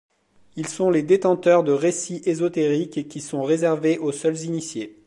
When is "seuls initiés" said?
4.11-4.97